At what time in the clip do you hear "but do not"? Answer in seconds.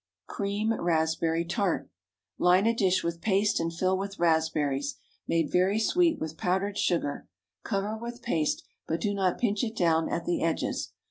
8.87-9.37